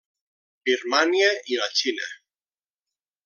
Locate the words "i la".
1.55-1.69